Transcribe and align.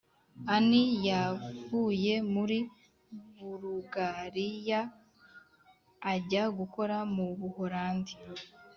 ani 0.55 0.81
yavuye 1.07 2.13
muri 2.33 2.59
bulugariya 3.37 4.79
ajya 6.13 6.43
gukora 6.57 6.95
mu 7.15 7.25
buholandi 7.39 8.13